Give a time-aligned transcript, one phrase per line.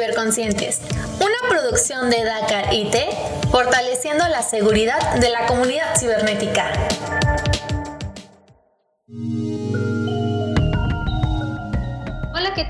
[0.00, 0.80] Ciberconscientes,
[1.16, 2.94] una producción de Dakar IT,
[3.50, 6.72] fortaleciendo la seguridad de la comunidad cibernética.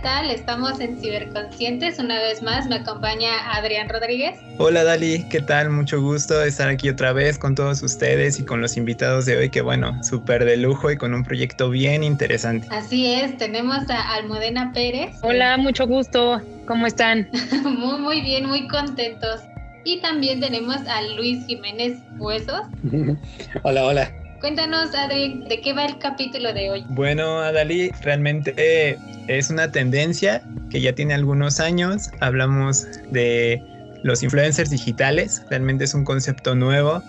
[0.02, 0.30] Tal?
[0.30, 1.98] Estamos en Ciberconscientes.
[1.98, 4.38] Una vez más me acompaña Adrián Rodríguez.
[4.58, 5.70] Hola Dali, ¿qué tal?
[5.70, 9.50] Mucho gusto estar aquí otra vez con todos ustedes y con los invitados de hoy,
[9.50, 12.66] que bueno, súper de lujo y con un proyecto bien interesante.
[12.70, 15.16] Así es, tenemos a Almudena Pérez.
[15.22, 16.40] Hola, mucho gusto.
[16.66, 17.28] ¿Cómo están?
[17.64, 19.42] muy, muy bien, muy contentos.
[19.84, 22.62] Y también tenemos a Luis Jiménez Huesos.
[23.62, 24.19] hola, hola.
[24.40, 26.84] Cuéntanos, Adri, ¿de qué va el capítulo de hoy?
[26.88, 32.10] Bueno, Adali, realmente es una tendencia que ya tiene algunos años.
[32.20, 33.62] Hablamos de
[34.02, 37.02] los influencers digitales, realmente es un concepto nuevo,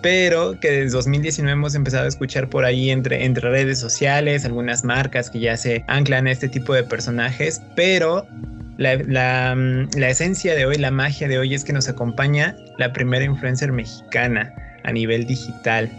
[0.00, 4.82] pero que desde 2019 hemos empezado a escuchar por ahí entre, entre redes sociales, algunas
[4.82, 8.26] marcas que ya se anclan a este tipo de personajes, pero
[8.78, 12.94] la, la, la, esencia de hoy, la magia de hoy es que nos acompaña la
[12.94, 15.90] primera influencer mexicana a nivel digital.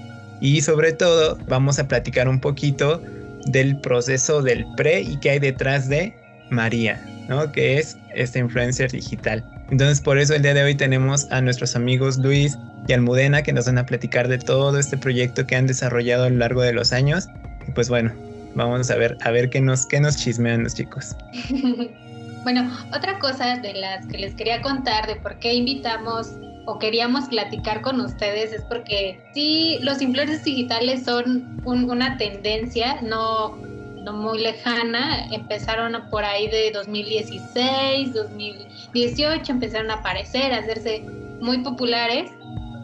[0.44, 3.02] Y sobre todo vamos a platicar un poquito
[3.46, 6.14] del proceso del pre y qué hay detrás de
[6.50, 7.50] María, ¿no?
[7.54, 9.42] Que es esta influencer digital.
[9.72, 12.58] Entonces por eso el día de hoy tenemos a nuestros amigos Luis
[12.90, 16.30] y Almudena que nos van a platicar de todo este proyecto que han desarrollado a
[16.30, 17.30] lo largo de los años.
[17.66, 18.12] Y pues bueno,
[18.54, 21.16] vamos a ver, a ver qué nos, qué nos chismean los chicos.
[22.44, 26.34] bueno, otra cosa de las que les quería contar de por qué invitamos
[26.66, 33.56] o queríamos platicar con ustedes es porque sí, los influencers digitales son una tendencia, no,
[34.04, 41.04] no muy lejana, empezaron por ahí de 2016, 2018, empezaron a aparecer, a hacerse
[41.42, 42.32] muy populares,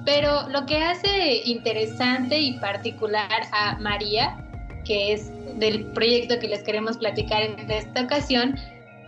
[0.06, 4.38] pero lo que hace interesante y particular a María,
[4.86, 8.58] que es del proyecto que les queremos platicar en esta ocasión,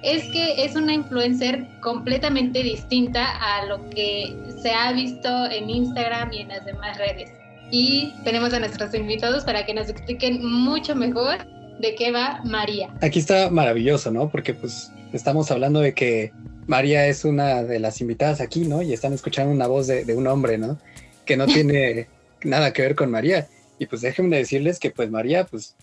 [0.04, 6.34] es que es una influencer completamente distinta a lo que se ha visto en Instagram
[6.34, 7.31] y en las demás redes.
[7.70, 11.46] Y tenemos a nuestros invitados para que nos expliquen mucho mejor
[11.80, 12.90] de qué va María.
[13.02, 14.30] Aquí está maravilloso, ¿no?
[14.30, 16.31] Porque pues estamos hablando de que
[16.68, 18.81] María es una de las invitadas aquí, ¿no?
[18.81, 20.80] Y están escuchando una voz de, de un hombre, ¿no?
[21.25, 22.08] Que no tiene
[22.44, 23.48] nada que ver con María.
[23.80, 25.75] Y pues déjenme decirles que pues María, pues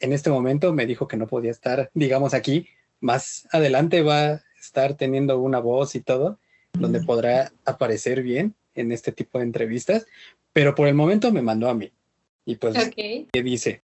[0.00, 2.68] en este momento me dijo que no podía estar, digamos, aquí
[3.00, 6.38] más adelante va a estar teniendo una voz y todo,
[6.72, 10.06] donde podrá aparecer bien en este tipo de entrevistas,
[10.52, 11.92] pero por el momento me mandó a mí.
[12.44, 13.82] Y pues, ¿qué dice?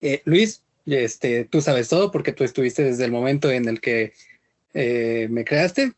[0.00, 4.12] Eh, Luis, este, tú sabes todo porque tú estuviste desde el momento en el que
[4.74, 5.92] eh, me creaste,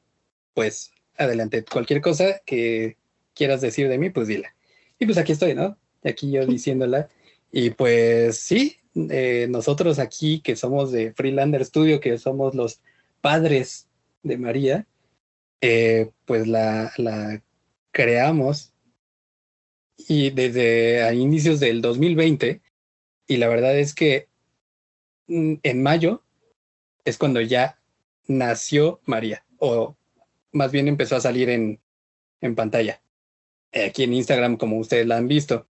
[0.55, 2.97] pues adelante, cualquier cosa que
[3.35, 4.55] quieras decir de mí, pues dila.
[4.99, 5.79] Y pues aquí estoy, ¿no?
[6.05, 7.09] Aquí yo diciéndola.
[7.51, 12.81] Y pues sí, eh, nosotros aquí que somos de Freelander Studio, que somos los
[13.21, 13.89] padres
[14.23, 14.87] de María,
[15.61, 17.43] eh, pues la, la,
[17.93, 18.73] creamos
[19.97, 22.63] y desde a inicios del 2020
[23.27, 24.29] y la verdad es que
[25.29, 26.23] mm, en mayo
[27.05, 27.79] es cuando ya
[28.27, 29.97] nació María o
[30.53, 31.81] más bien empezó a salir en,
[32.41, 33.03] en pantalla
[33.73, 35.67] aquí en Instagram como ustedes la han visto.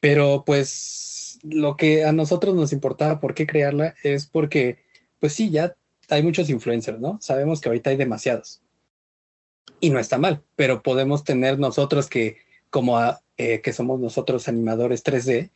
[0.00, 1.15] Pero pues
[1.50, 4.78] lo que a nosotros nos importaba por qué crearla es porque,
[5.20, 5.74] pues sí, ya
[6.08, 7.18] hay muchos influencers, ¿no?
[7.20, 8.62] Sabemos que ahorita hay demasiados.
[9.80, 12.38] Y no está mal, pero podemos tener nosotros que,
[12.70, 12.98] como
[13.36, 15.50] eh, que somos nosotros animadores 3D,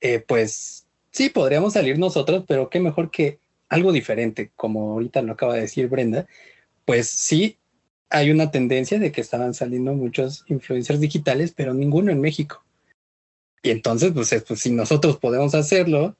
[0.00, 5.32] eh, pues sí, podríamos salir nosotros, pero qué mejor que algo diferente, como ahorita lo
[5.32, 6.26] acaba de decir Brenda,
[6.84, 7.58] pues sí,
[8.10, 12.63] hay una tendencia de que estaban saliendo muchos influencers digitales, pero ninguno en México.
[13.64, 16.14] Y entonces, pues, pues, si nosotros podemos hacerlo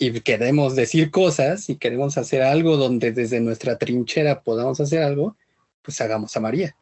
[0.00, 5.36] y queremos decir cosas y queremos hacer algo donde desde nuestra trinchera podamos hacer algo,
[5.82, 6.76] pues hagamos a María.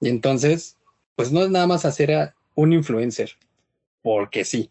[0.00, 0.76] Y entonces,
[1.16, 3.32] pues no es nada más hacer a un influencer,
[4.00, 4.70] porque sí,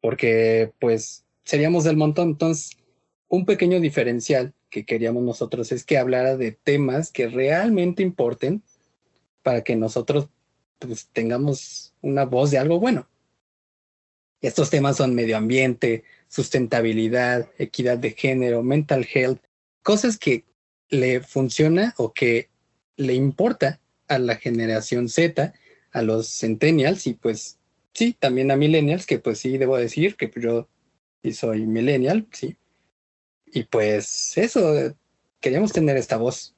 [0.00, 2.28] porque pues seríamos del montón.
[2.30, 2.78] Entonces,
[3.28, 8.62] un pequeño diferencial que queríamos nosotros es que hablara de temas que realmente importen
[9.42, 10.30] para que nosotros
[10.78, 13.06] pues, tengamos una voz de algo bueno.
[14.46, 19.40] Estos temas son medio ambiente, sustentabilidad, equidad de género, mental health,
[19.82, 20.44] cosas que
[20.88, 22.48] le funciona o que
[22.96, 25.52] le importa a la generación Z,
[25.90, 27.58] a los centennials y pues
[27.92, 30.68] sí, también a millennials, que pues sí, debo decir que yo
[31.24, 32.56] sí soy millennial, sí.
[33.46, 34.94] Y pues eso,
[35.40, 36.54] queríamos tener esta voz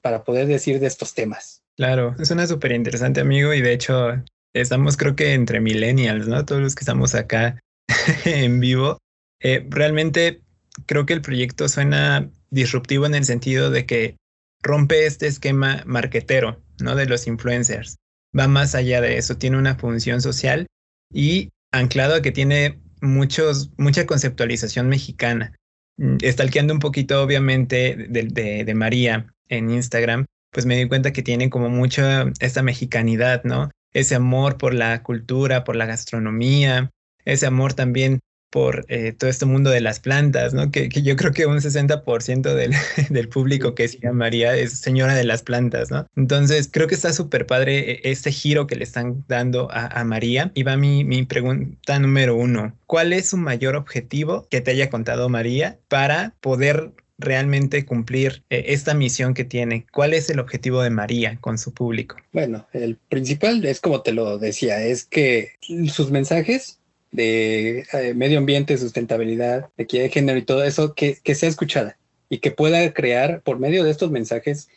[0.00, 1.62] para poder decir de estos temas.
[1.76, 4.20] Claro, es una súper interesante amigo y de hecho
[4.54, 6.44] estamos creo que entre millennials, ¿no?
[6.44, 7.60] Todos los que estamos acá
[8.24, 8.98] en vivo.
[9.40, 10.42] Eh, realmente
[10.86, 14.16] creo que el proyecto suena disruptivo en el sentido de que
[14.62, 16.94] rompe este esquema marquetero, ¿no?
[16.94, 17.96] De los influencers.
[18.38, 20.66] Va más allá de eso, tiene una función social
[21.12, 25.54] y anclado a que tiene muchos, mucha conceptualización mexicana.
[25.96, 31.22] Mm, estalqueando un poquito, obviamente, de, de María en Instagram, pues me di cuenta que
[31.22, 33.70] tiene como mucha esta mexicanidad, ¿no?
[33.92, 36.90] Ese amor por la cultura, por la gastronomía,
[37.24, 38.20] ese amor también
[38.50, 40.70] por eh, todo este mundo de las plantas, ¿no?
[40.70, 42.72] Que, yo creo que un 60% del,
[43.08, 46.06] del, público que sigue a María es señora de las plantas, ¿no?
[46.16, 50.04] Entonces, creo que está súper padre eh, este giro que le están dando a, a,
[50.04, 50.50] María.
[50.54, 52.76] Y va mi, mi pregunta número uno.
[52.86, 58.64] ¿Cuál es su mayor objetivo que te haya contado María para poder realmente cumplir eh,
[58.68, 59.86] esta misión que tiene?
[59.92, 62.16] ¿Cuál es el objetivo de María con su público?
[62.32, 65.52] Bueno, el principal es como te lo decía, es que
[65.92, 66.80] sus mensajes
[67.12, 71.98] de eh, medio ambiente, sustentabilidad, equidad de género y todo eso, que, que sea escuchada
[72.28, 74.68] y que pueda crear, por medio de estos mensajes,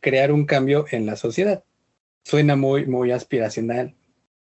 [0.00, 1.64] crear un cambio en la sociedad.
[2.24, 3.94] Suena muy, muy aspiracional,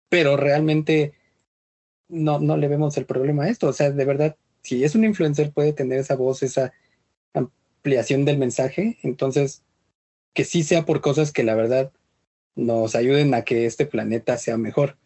[0.10, 1.14] pero realmente
[2.08, 3.68] no, no le vemos el problema a esto.
[3.68, 6.74] O sea, de verdad, si es un influencer, puede tener esa voz, esa
[7.86, 9.62] ampliación del mensaje, entonces
[10.34, 11.92] que sí sea por cosas que la verdad
[12.56, 14.98] nos ayuden a que este planeta sea mejor.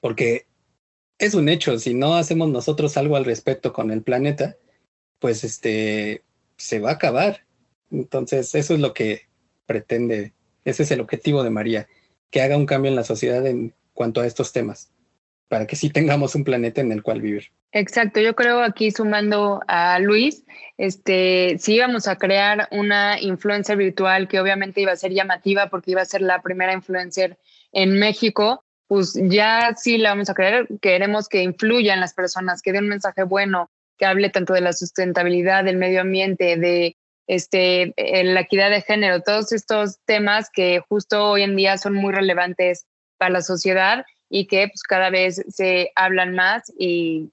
[0.00, 0.46] Porque
[1.18, 4.56] es un hecho, si no hacemos nosotros algo al respecto con el planeta,
[5.18, 6.22] pues este
[6.56, 7.44] se va a acabar.
[7.90, 9.22] Entonces, eso es lo que
[9.66, 10.34] pretende,
[10.64, 11.88] ese es el objetivo de María,
[12.30, 14.92] que haga un cambio en la sociedad en cuanto a estos temas,
[15.48, 17.50] para que sí tengamos un planeta en el cual vivir.
[17.72, 20.44] Exacto, yo creo aquí sumando a Luis,
[20.76, 25.90] este, si íbamos a crear una influencer virtual que obviamente iba a ser llamativa porque
[25.92, 27.38] iba a ser la primera influencer
[27.72, 32.62] en México, pues ya sí la vamos a creer, queremos que influya en las personas,
[32.62, 36.96] que dé un mensaje bueno, que hable tanto de la sustentabilidad, del medio ambiente, de
[37.26, 41.94] este, eh, la equidad de género, todos estos temas que justo hoy en día son
[41.94, 42.86] muy relevantes
[43.18, 47.30] para la sociedad y que pues cada vez se hablan más y,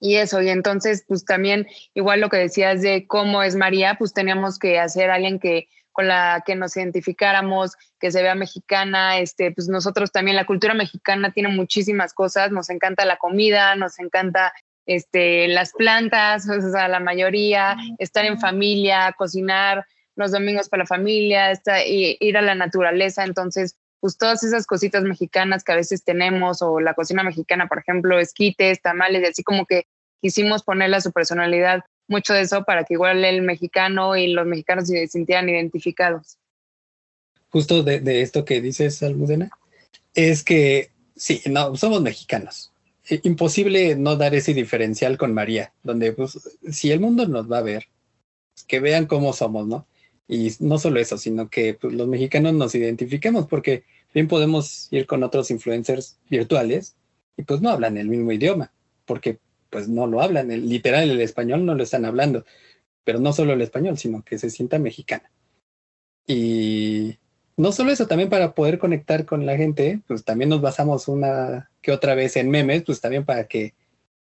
[0.00, 0.40] y eso.
[0.42, 4.78] Y entonces, pues también, igual lo que decías de cómo es María, pues teníamos que
[4.78, 10.12] hacer alguien que con la que nos identificáramos, que se vea mexicana, este, pues nosotros
[10.12, 14.52] también, la cultura mexicana tiene muchísimas cosas, nos encanta la comida, nos encanta
[14.86, 20.86] este, las plantas, o sea, la mayoría, estar en familia, cocinar los domingos para la
[20.86, 26.04] familia, estar, ir a la naturaleza, entonces, pues todas esas cositas mexicanas que a veces
[26.04, 29.86] tenemos, o la cocina mexicana, por ejemplo, esquites, tamales, y así como que
[30.20, 34.46] quisimos ponerle a su personalidad mucho de eso para que igual el mexicano y los
[34.46, 36.38] mexicanos se sintieran identificados.
[37.50, 39.50] Justo de, de esto que dices, Almudena,
[40.14, 42.72] es que sí, no, somos mexicanos.
[43.08, 46.38] E, imposible no dar ese diferencial con María, donde pues,
[46.70, 47.86] si el mundo nos va a ver,
[48.66, 49.86] que vean cómo somos, ¿no?
[50.28, 55.06] Y no solo eso, sino que pues, los mexicanos nos identifiquemos, porque bien podemos ir
[55.06, 56.96] con otros influencers virtuales
[57.36, 58.70] y pues no hablan el mismo idioma,
[59.06, 59.38] porque
[59.70, 62.44] pues no lo hablan, el, literal el español no lo están hablando,
[63.04, 65.30] pero no solo el español, sino que se sienta mexicana.
[66.26, 67.18] Y
[67.56, 71.70] no solo eso, también para poder conectar con la gente, pues también nos basamos una
[71.80, 73.74] que otra vez en memes, pues también para que,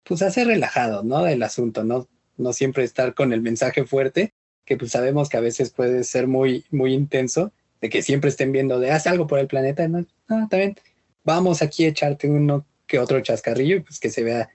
[0.04, 1.28] pues hacer relajado, ¿no?
[1.28, 2.08] El asunto, ¿no?
[2.38, 4.34] No siempre estar con el mensaje fuerte,
[4.68, 7.52] que pues sabemos que a veces puede ser muy, muy intenso,
[7.82, 10.06] de que siempre estén viendo de, hace algo por el planeta, ¿no?
[10.28, 10.76] Ah, también
[11.24, 14.50] vamos aquí a echarte uno que otro chascarrillo y pues que se vea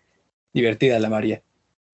[0.53, 1.43] divertida la María.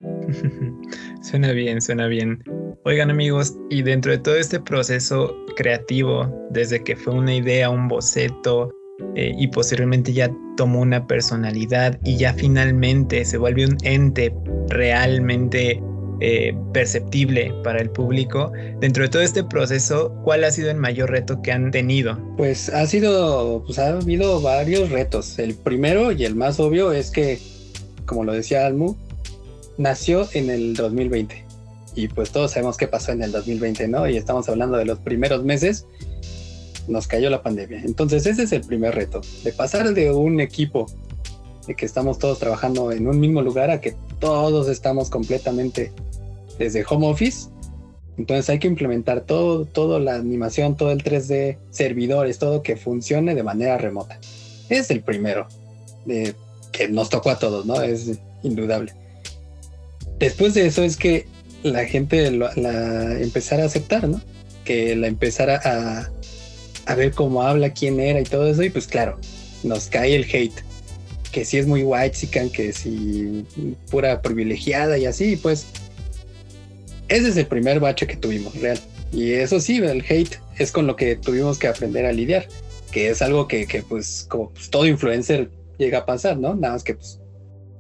[1.22, 2.42] suena bien, suena bien.
[2.84, 7.86] Oigan amigos, y dentro de todo este proceso creativo, desde que fue una idea, un
[7.86, 8.72] boceto,
[9.14, 14.34] eh, y posteriormente ya tomó una personalidad y ya finalmente se vuelve un ente
[14.70, 15.80] realmente
[16.20, 18.52] eh, perceptible para el público.
[18.80, 22.18] Dentro de todo este proceso, ¿cuál ha sido el mayor reto que han tenido?
[22.36, 25.38] Pues ha sido, pues ha habido varios retos.
[25.38, 27.38] El primero y el más obvio es que
[28.08, 28.96] como lo decía Almu,
[29.76, 31.44] nació en el 2020.
[31.94, 34.08] Y pues todos sabemos qué pasó en el 2020, ¿no?
[34.08, 35.86] Y estamos hablando de los primeros meses,
[36.88, 37.82] nos cayó la pandemia.
[37.84, 40.86] Entonces ese es el primer reto, de pasar de un equipo
[41.66, 45.92] de que estamos todos trabajando en un mismo lugar a que todos estamos completamente
[46.58, 47.48] desde home office.
[48.16, 53.34] Entonces hay que implementar todo, toda la animación, todo el 3D, servidores, todo que funcione
[53.34, 54.18] de manera remota.
[54.68, 55.46] Es el primero.
[56.04, 56.34] De
[56.72, 57.80] que nos tocó a todos, ¿no?
[57.80, 58.92] Es indudable.
[60.18, 61.26] Después de eso es que
[61.62, 64.20] la gente la empezara a aceptar, ¿no?
[64.64, 66.10] Que la empezara a,
[66.86, 69.18] a ver cómo habla, quién era y todo eso, y pues claro,
[69.62, 70.60] nos cae el hate.
[71.32, 73.44] Que si es muy white, que si
[73.90, 75.66] pura privilegiada y así, pues
[77.08, 78.78] ese es el primer bache que tuvimos, real.
[79.12, 82.46] Y eso sí, el hate es con lo que tuvimos que aprender a lidiar,
[82.90, 86.54] que es algo que, que pues, como todo influencer llega a pasar, ¿no?
[86.54, 87.20] Nada más que pues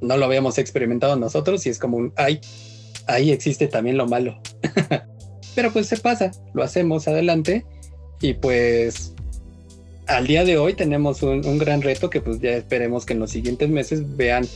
[0.00, 4.40] no lo habíamos experimentado nosotros y es como un, ahí existe también lo malo.
[5.54, 7.66] Pero pues se pasa, lo hacemos adelante
[8.20, 9.12] y pues
[10.06, 13.30] al día de hoy tenemos un, gran reto que pues ya esperemos que en los
[13.30, 14.46] siguientes meses vean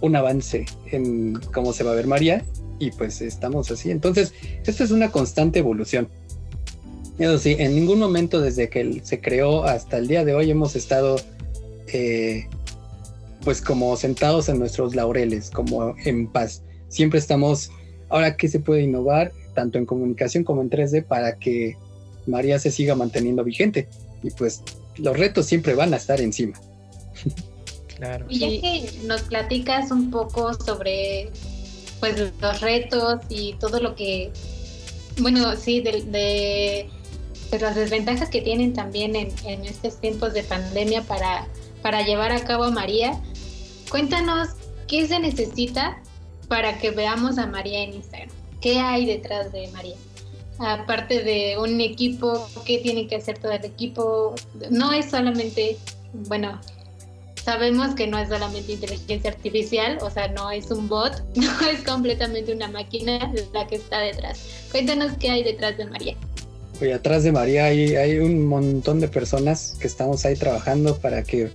[0.00, 2.44] un avance en cómo se va a ver María
[2.80, 3.92] y pues estamos así.
[3.92, 4.32] Entonces,
[4.66, 6.08] esto es una constante evolución.
[7.18, 10.74] Eso sí, en ningún momento desde que se creó hasta el día de hoy hemos
[10.74, 11.16] estado
[11.92, 12.48] eh,
[13.44, 16.62] pues como sentados en nuestros laureles, como en paz.
[16.88, 17.70] Siempre estamos,
[18.08, 21.76] ahora que se puede innovar, tanto en comunicación como en 3D, para que
[22.26, 23.86] María se siga manteniendo vigente.
[24.22, 24.62] Y pues
[24.96, 26.58] los retos siempre van a estar encima.
[27.96, 28.24] Claro.
[28.30, 31.30] Y ya que nos platicas un poco sobre
[32.00, 34.32] pues los retos y todo lo que,
[35.18, 41.02] bueno, sí, de, de, las desventajas que tienen también en, en estos tiempos de pandemia
[41.02, 41.46] para,
[41.82, 43.20] para llevar a cabo a María,
[43.90, 44.48] cuéntanos
[44.88, 46.02] qué se necesita
[46.48, 48.30] para que veamos a María en Instagram.
[48.60, 49.96] ¿Qué hay detrás de María?
[50.58, 54.34] Aparte de un equipo, ¿qué tiene que hacer todo el equipo?
[54.70, 55.78] No es solamente,
[56.12, 56.60] bueno,
[57.44, 61.82] sabemos que no es solamente inteligencia artificial, o sea, no es un bot, no es
[61.82, 64.40] completamente una máquina la que está detrás.
[64.70, 66.16] Cuéntanos qué hay detrás de María.
[66.80, 71.22] Oye, atrás de María hay, hay un montón de personas que estamos ahí trabajando para
[71.22, 71.50] que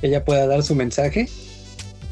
[0.00, 1.28] ella pueda dar su mensaje.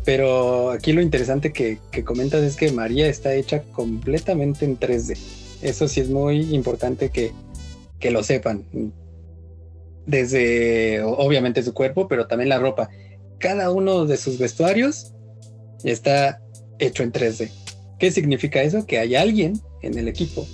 [0.05, 5.17] Pero aquí lo interesante que, que comentas es que María está hecha completamente en 3D.
[5.63, 7.33] Eso sí es muy importante que,
[7.99, 8.65] que lo sepan.
[10.07, 12.89] Desde obviamente su cuerpo, pero también la ropa
[13.41, 15.13] cada uno de sus vestuarios
[15.83, 16.41] está
[16.79, 17.51] hecho en 3D.
[17.99, 18.87] ¿Qué significa eso?
[18.87, 20.47] Que hay alguien en el equipo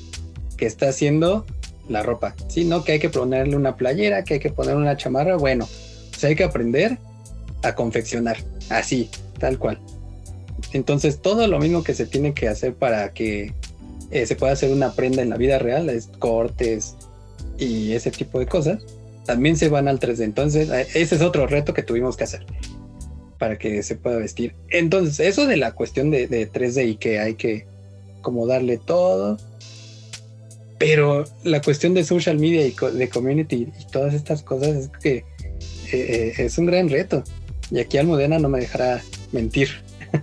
[0.56, 1.44] que está haciendo
[1.88, 2.34] la ropa.
[2.48, 5.36] Sí, no que hay que ponerle una playera, que hay que poner una chamarra.
[5.36, 5.68] Bueno,
[6.10, 6.98] pues hay que aprender
[7.62, 8.38] a confeccionar.
[8.70, 9.78] Así, tal cual.
[10.72, 13.52] Entonces, todo lo mismo que se tiene que hacer para que
[14.10, 16.94] eh, se pueda hacer una prenda en la vida real, es cortes
[17.58, 18.82] y ese tipo de cosas,
[19.24, 20.22] también se van al 3D.
[20.22, 22.46] Entonces, eh, ese es otro reto que tuvimos que hacer
[23.38, 24.54] para que se pueda vestir.
[24.70, 27.66] Entonces, eso de la cuestión de, 3D y que hay que
[28.22, 29.38] como darle todo.
[30.78, 35.16] Pero la cuestión de social media y de community y todas estas cosas es que
[35.16, 35.24] eh,
[35.92, 37.24] eh, es un gran reto.
[37.70, 39.02] Y aquí Almudena no me dejará
[39.32, 39.70] mentir.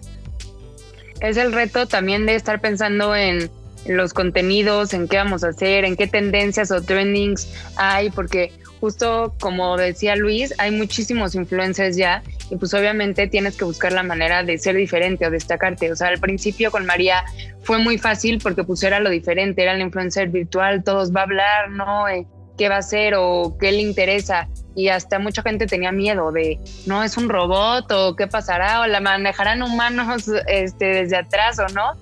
[1.20, 3.50] Es el reto también de estar pensando en
[3.88, 8.52] los contenidos, en qué vamos a hacer, en qué tendencias o trendings hay, porque
[8.84, 14.04] justo como decía Luis, hay muchísimos influencers ya y pues obviamente tienes que buscar la
[14.04, 15.90] manera de ser diferente o destacarte.
[15.90, 17.24] O sea, al principio con María
[17.62, 21.24] fue muy fácil porque pues era lo diferente, era el influencer virtual, todos va a
[21.24, 22.10] hablar, ¿no?
[22.10, 24.50] Eh, ¿Qué va a hacer o qué le interesa?
[24.76, 28.88] Y hasta mucha gente tenía miedo de, no, es un robot o qué pasará o
[28.88, 31.94] la manejarán humanos este, desde atrás o no.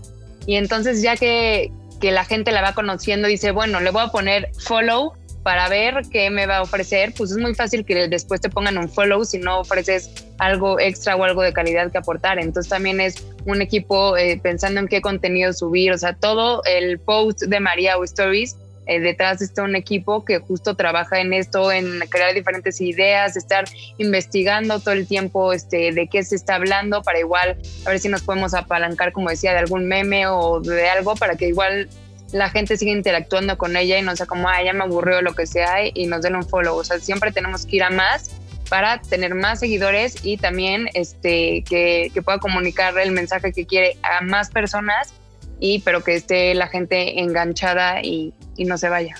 [0.47, 4.07] Y entonces ya que, que la gente la va conociendo, dice, bueno, le voy a
[4.07, 8.41] poner follow para ver qué me va a ofrecer, pues es muy fácil que después
[8.41, 12.39] te pongan un follow si no ofreces algo extra o algo de calidad que aportar.
[12.39, 16.99] Entonces también es un equipo eh, pensando en qué contenido subir, o sea, todo el
[16.99, 18.55] post de María o Stories,
[18.87, 23.65] eh, detrás está un equipo que justo trabaja en esto, en crear diferentes ideas, estar
[23.97, 28.09] investigando todo el tiempo este, de qué se está hablando para igual a ver si
[28.09, 31.89] nos podemos apalancar, como decía, de algún meme o de algo para que igual
[32.31, 35.33] la gente sigue interactuando con ella y no sea como, ah, ya me aburrió lo
[35.33, 36.75] que sea y nos den un follow.
[36.75, 38.31] O sea, siempre tenemos que ir a más
[38.69, 43.97] para tener más seguidores y también este, que, que pueda comunicar el mensaje que quiere
[44.01, 45.13] a más personas
[45.59, 49.15] y pero que esté la gente enganchada y, y no se vaya.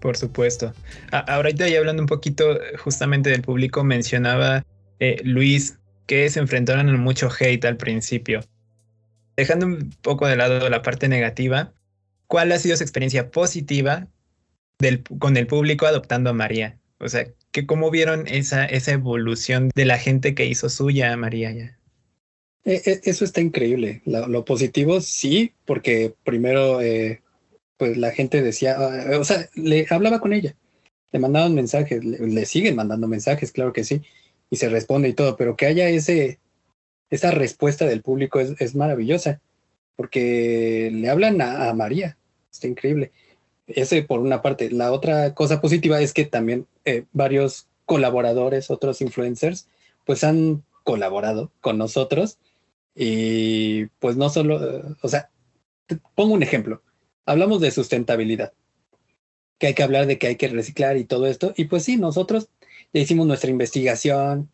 [0.00, 0.72] Por supuesto.
[1.10, 4.64] ahorita ya hablando un poquito justamente del público, mencionaba
[5.00, 8.40] eh, Luis que se enfrentaron a mucho hate al principio.
[9.36, 11.72] Dejando un poco de lado la parte negativa,
[12.26, 14.08] ¿cuál ha sido su experiencia positiva
[15.18, 16.78] con el público adoptando a María?
[16.98, 21.16] O sea, que ¿cómo vieron esa, esa evolución de la gente que hizo suya a
[21.16, 21.78] María ya?
[22.64, 24.02] E, e, eso está increíble.
[24.04, 27.22] Lo, positivo sí, porque primero eh,
[27.76, 30.56] pues la gente decía, ah, o sea, le hablaba con ella,
[31.12, 34.02] le mandaban mensajes, le, siguen mandando mensajes, claro que sí,
[34.50, 36.40] y se responde y todo, pero que haya ese,
[37.10, 39.40] esa respuesta del público es maravillosa
[39.96, 42.16] porque le hablan a, María.
[42.52, 43.12] Está increíble.
[43.66, 44.70] Ese por una parte.
[44.70, 49.68] La otra cosa positiva es que también eh, varios colaboradores, otros influencers,
[50.04, 52.38] pues han colaborado con nosotros
[52.94, 55.30] y pues no solo, o sea,
[56.14, 56.82] pongo un ejemplo.
[57.26, 58.52] Hablamos de sustentabilidad,
[59.58, 61.52] que hay que hablar de que hay que reciclar y todo esto.
[61.56, 62.48] Y pues sí, nosotros
[62.92, 64.50] ya hicimos nuestra investigación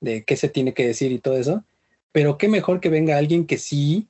[0.00, 1.64] de qué se tiene que decir y todo eso.
[2.12, 4.08] Pero qué mejor que venga alguien que sí,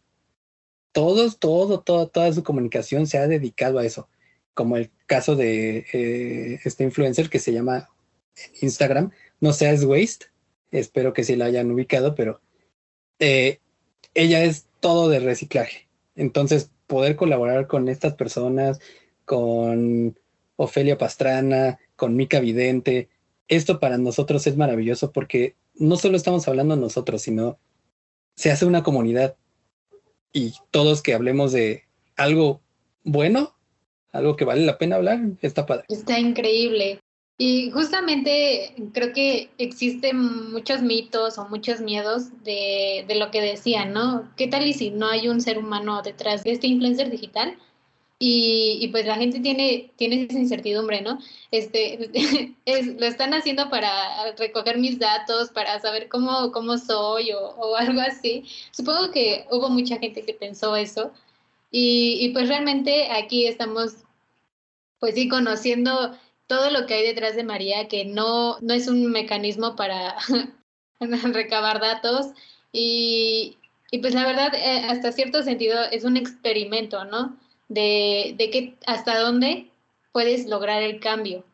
[0.94, 4.08] todos, todo, todo, toda su comunicación se ha dedicado a eso.
[4.54, 7.90] Como el caso de eh, este influencer que se llama
[8.62, 9.10] Instagram,
[9.40, 10.26] no seas waste.
[10.70, 12.40] Espero que sí la hayan ubicado, pero
[13.18, 13.58] eh,
[14.14, 15.88] ella es todo de reciclaje.
[16.14, 18.78] Entonces, poder colaborar con estas personas,
[19.24, 20.16] con
[20.54, 23.08] Ofelia Pastrana, con Mica Vidente,
[23.48, 27.58] esto para nosotros es maravilloso porque no solo estamos hablando nosotros, sino
[28.36, 29.36] se hace una comunidad
[30.34, 31.84] y todos que hablemos de
[32.16, 32.60] algo
[33.04, 33.54] bueno,
[34.12, 35.84] algo que vale la pena hablar, está padre.
[35.88, 37.00] Está increíble.
[37.38, 43.92] Y justamente creo que existen muchos mitos o muchos miedos de, de, lo que decían,
[43.92, 44.30] ¿no?
[44.36, 47.56] ¿Qué tal y si no hay un ser humano detrás de este influencer digital?
[48.26, 51.18] Y, y pues la gente tiene, tiene esa incertidumbre, ¿no?
[51.50, 52.10] Este,
[52.64, 57.76] es, lo están haciendo para recoger mis datos, para saber cómo, cómo soy o, o
[57.76, 58.44] algo así.
[58.70, 61.12] Supongo que hubo mucha gente que pensó eso.
[61.70, 63.96] Y, y pues realmente aquí estamos,
[65.00, 66.16] pues sí, conociendo
[66.46, 70.16] todo lo que hay detrás de María, que no, no es un mecanismo para
[71.00, 72.28] recabar datos
[72.72, 73.58] y,
[73.90, 77.36] y, pues la verdad, eh, hasta cierto sentido es un experimento, ¿no?
[77.68, 79.70] De, de que hasta dónde
[80.12, 81.44] puedes lograr el cambio,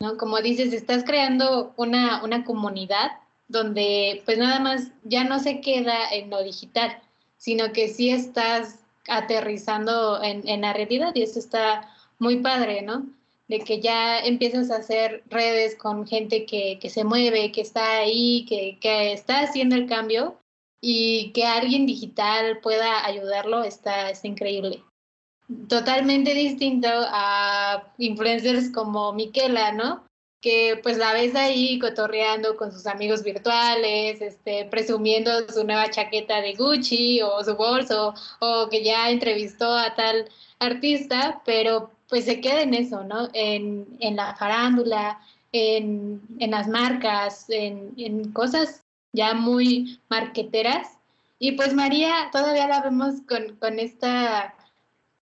[0.00, 0.16] ¿no?
[0.16, 3.12] Como dices, estás creando una, una comunidad
[3.48, 7.00] donde pues nada más ya no se queda en lo digital,
[7.36, 13.06] sino que sí estás aterrizando en, en la realidad y eso está muy padre, ¿no?
[13.48, 17.98] de que ya empiezas a hacer redes con gente que, que se mueve, que está
[17.98, 20.38] ahí, que, que, está haciendo el cambio
[20.80, 24.82] y que alguien digital pueda ayudarlo, está, está increíble.
[25.68, 30.04] Totalmente distinto a influencers como Miquela, ¿no?
[30.40, 36.40] Que pues la ves ahí cotorreando con sus amigos virtuales, este, presumiendo su nueva chaqueta
[36.40, 40.28] de Gucci o su bolso, o que ya entrevistó a tal
[40.58, 43.28] artista, pero pues se queda en eso, ¿no?
[43.32, 45.20] En, en la farándula,
[45.52, 50.98] en, en las marcas, en, en, cosas ya muy marqueteras.
[51.38, 54.54] Y pues María todavía la vemos con, con esta,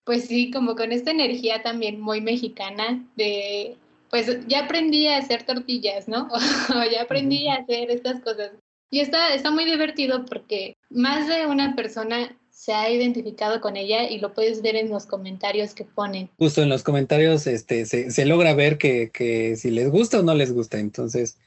[0.05, 3.77] pues sí, como con esta energía también muy mexicana de,
[4.11, 6.29] pues ya aprendí a hacer tortillas, ¿no?
[6.71, 8.53] o ya aprendí a hacer estas cosas.
[8.91, 14.09] Y está, está muy divertido porque más de una persona se ha identificado con ella
[14.11, 16.29] y lo puedes ver en los comentarios que ponen.
[16.39, 20.23] Justo en los comentarios este, se, se logra ver que, que, si les gusta o
[20.23, 20.79] no les gusta.
[20.79, 21.39] Entonces,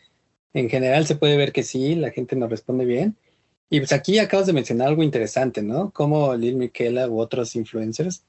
[0.53, 3.15] en general se puede ver que sí, la gente nos responde bien.
[3.69, 5.91] Y pues aquí acabas de mencionar algo interesante, ¿no?
[5.91, 8.23] Como Lil Miquela u otros influencers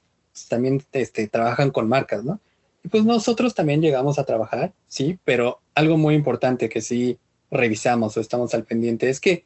[0.47, 2.39] también este, trabajan con marcas, ¿no?
[2.83, 7.19] Y pues nosotros también llegamos a trabajar, sí, pero algo muy importante que sí
[7.49, 9.45] revisamos o estamos al pendiente es que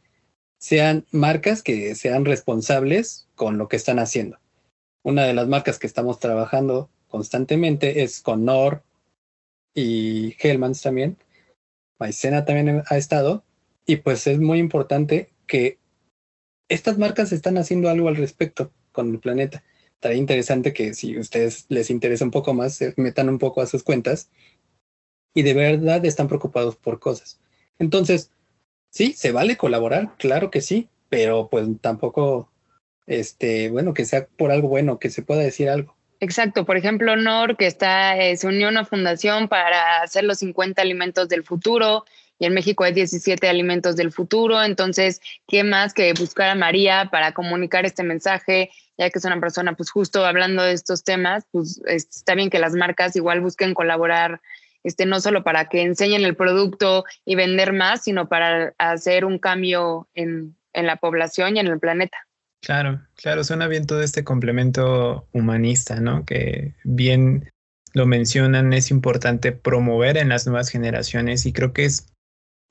[0.59, 4.37] sean marcas que sean responsables con lo que están haciendo.
[5.03, 8.83] Una de las marcas que estamos trabajando constantemente es con Nor
[9.73, 11.17] y Hellmans también.
[11.99, 13.43] Maicena también ha estado.
[13.85, 15.79] Y pues es muy importante que
[16.69, 19.63] estas marcas están haciendo algo al respecto con el planeta.
[20.01, 23.67] Estaría interesante que si ustedes les interesa un poco más, se metan un poco a
[23.67, 24.31] sus cuentas
[25.35, 27.39] y de verdad están preocupados por cosas.
[27.77, 28.31] Entonces,
[28.89, 32.49] sí, se vale colaborar, claro que sí, pero pues tampoco,
[33.05, 35.95] este, bueno, que sea por algo bueno, que se pueda decir algo.
[36.19, 40.39] Exacto, por ejemplo, NOR, que está, eh, se unió a una fundación para hacer los
[40.39, 42.05] 50 alimentos del futuro,
[42.41, 47.09] y en México hay 17 alimentos del futuro, entonces, ¿qué más que buscar a María
[47.11, 48.71] para comunicar este mensaje?
[49.01, 52.59] Ya que es una persona, pues justo hablando de estos temas, pues está bien que
[52.59, 54.41] las marcas igual busquen colaborar
[54.83, 59.39] este, no solo para que enseñen el producto y vender más, sino para hacer un
[59.39, 62.27] cambio en, en la población y en el planeta.
[62.61, 66.23] Claro, claro, suena bien todo este complemento humanista, ¿no?
[66.23, 67.51] Que bien
[67.93, 72.13] lo mencionan, es importante promover en las nuevas generaciones y creo que es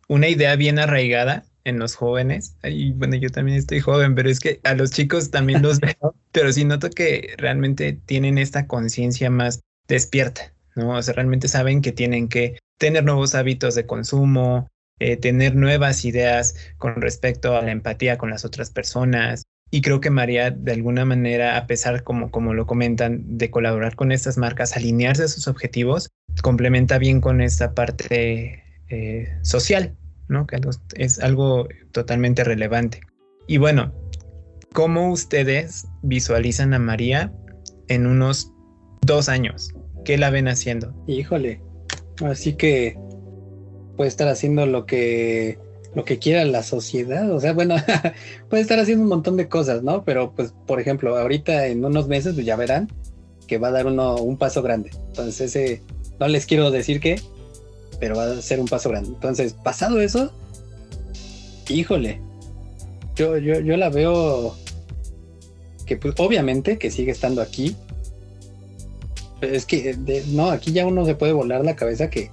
[0.06, 2.56] una idea bien arraigada en los jóvenes.
[2.62, 6.14] Y bueno, yo también estoy joven, pero es que a los chicos también los veo,
[6.32, 10.96] pero sí noto que realmente tienen esta conciencia más despierta, ¿no?
[10.96, 14.68] O sea, realmente saben que tienen que tener nuevos hábitos de consumo,
[14.98, 19.44] eh, tener nuevas ideas con respecto a la empatía con las otras personas.
[19.70, 23.94] Y creo que María, de alguna manera, a pesar, como, como lo comentan, de colaborar
[23.94, 26.08] con estas marcas, alinearse a sus objetivos,
[26.42, 29.94] complementa bien con esta parte eh, social,
[30.30, 30.46] ¿no?
[30.46, 30.60] Que
[30.94, 33.00] es algo totalmente relevante.
[33.46, 33.92] Y bueno,
[34.72, 37.32] ¿cómo ustedes visualizan a María
[37.88, 38.52] en unos
[39.02, 39.74] dos años?
[40.04, 40.94] ¿Qué la ven haciendo?
[41.06, 41.60] Híjole,
[42.24, 42.96] así que
[43.96, 45.58] puede estar haciendo lo que
[45.94, 47.74] lo que quiera la sociedad, o sea, bueno,
[48.48, 50.04] puede estar haciendo un montón de cosas, ¿no?
[50.04, 52.88] Pero pues, por ejemplo, ahorita en unos meses pues, ya verán
[53.48, 54.90] que va a dar uno un paso grande.
[55.08, 55.82] Entonces, ese
[56.20, 57.20] no les quiero decir qué,
[58.00, 59.10] pero va a ser un paso grande.
[59.10, 60.32] Entonces, pasado eso,
[61.68, 62.20] híjole,
[63.14, 64.56] yo, yo, yo la veo
[65.86, 67.76] que pues, obviamente que sigue estando aquí.
[69.40, 69.96] Pero es que
[70.28, 72.30] no, aquí ya uno se puede volar la cabeza que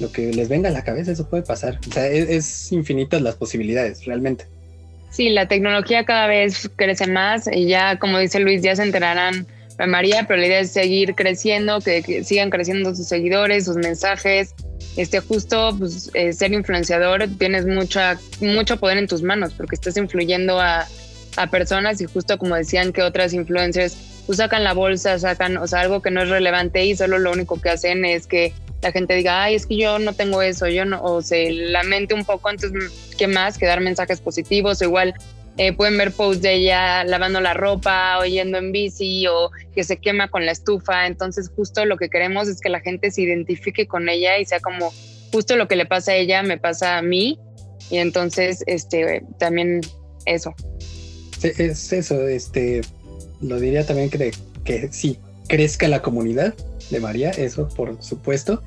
[0.00, 1.78] lo que les venga a la cabeza, eso puede pasar.
[1.88, 4.46] O sea, es, infinitas las posibilidades, realmente.
[5.10, 9.46] Sí, la tecnología cada vez crece más y ya, como dice Luis, ya se enterarán
[9.86, 14.54] María, pero la idea es seguir creciendo, que, sigan creciendo sus seguidores, sus mensajes.
[14.96, 19.96] Este, justo pues, eh, ser influenciador, tienes mucha, mucho poder en tus manos porque estás
[19.98, 20.86] influyendo a,
[21.36, 25.66] a personas y justo como decían que otras influencers pues sacan la bolsa, sacan, o
[25.66, 28.92] sea, algo que no es relevante y solo lo único que hacen es que la
[28.92, 32.24] gente diga, ay, es que yo no tengo eso, yo no, o se lamente un
[32.24, 33.56] poco, entonces, ¿qué más?
[33.56, 35.14] Que dar mensajes positivos, igual
[35.58, 39.84] eh, pueden ver posts de ella lavando la ropa, o yendo en bici, o que
[39.84, 43.22] se quema con la estufa, entonces justo lo que queremos es que la gente se
[43.22, 44.92] identifique con ella y sea como,
[45.32, 47.38] justo lo que le pasa a ella me pasa a mí,
[47.90, 49.80] y entonces, este, también
[50.24, 50.54] eso.
[51.42, 52.80] es eso, este,
[53.40, 54.32] lo diría también que,
[54.64, 56.54] que sí, crezca la comunidad,
[56.90, 58.62] de María, eso por supuesto,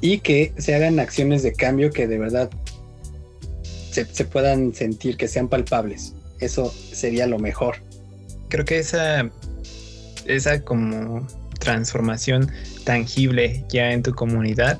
[0.00, 2.50] y que se hagan acciones de cambio que de verdad
[3.90, 6.14] se, puedan sentir, que sean palpables.
[6.40, 7.76] Eso sería lo mejor.
[8.48, 9.30] Creo que esa,
[10.26, 11.26] esa como
[11.58, 12.50] transformación
[12.84, 14.78] tangible ya en tu comunidad,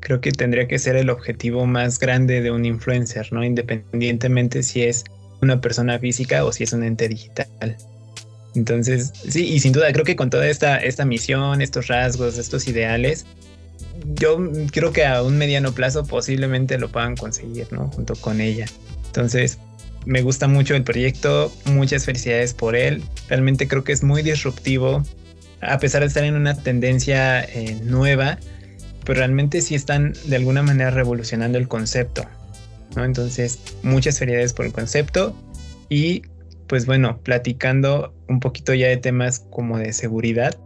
[0.00, 3.44] creo que tendría que ser el objetivo más grande de un influencer, ¿no?
[3.44, 5.04] Independientemente si es
[5.40, 7.76] una persona física o si es un ente digital.
[8.54, 12.66] Entonces, sí, y sin duda creo que con toda esta, esta misión, estos rasgos, estos
[12.66, 13.24] ideales,
[14.14, 14.38] yo
[14.72, 17.88] creo que a un mediano plazo posiblemente lo puedan conseguir, ¿no?
[17.88, 18.66] Junto con ella.
[19.06, 19.58] Entonces,
[20.06, 23.02] me gusta mucho el proyecto, muchas felicidades por él.
[23.28, 25.02] Realmente creo que es muy disruptivo,
[25.60, 28.38] a pesar de estar en una tendencia eh, nueva,
[29.04, 32.24] pero realmente sí están de alguna manera revolucionando el concepto,
[32.96, 33.04] ¿no?
[33.04, 35.34] Entonces, muchas felicidades por el concepto
[35.88, 36.22] y
[36.66, 40.56] pues bueno, platicando un poquito ya de temas como de seguridad,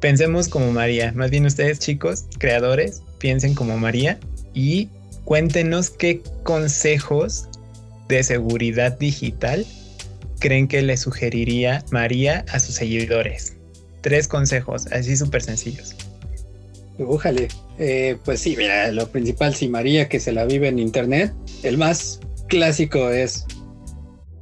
[0.00, 1.12] pensemos como María.
[1.12, 4.20] Más bien ustedes chicos, creadores, piensen como María
[4.54, 4.88] y
[5.24, 7.49] cuéntenos qué consejos
[8.10, 9.64] de seguridad digital
[10.40, 13.56] creen que le sugeriría María a sus seguidores.
[14.00, 15.94] Tres consejos, así súper sencillos.
[16.98, 21.32] Ujale, eh, pues sí, mira, lo principal, si María que se la vive en internet,
[21.62, 23.46] el más clásico es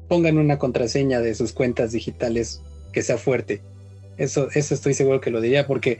[0.08, 3.60] pongan una contraseña de sus cuentas digitales que sea fuerte.
[4.16, 5.98] Eso, eso estoy seguro que lo diría porque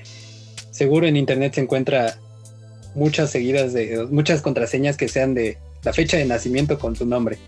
[0.70, 2.18] seguro en internet se encuentra
[2.94, 7.38] muchas seguidas de muchas contraseñas que sean de la fecha de nacimiento con su nombre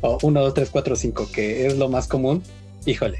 [0.00, 2.42] o 1, 2, 3, 4, 5 que es lo más común.
[2.86, 3.18] Híjole,